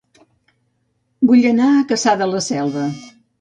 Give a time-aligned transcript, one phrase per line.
[1.31, 2.89] Vull anar a Cassà de la Selva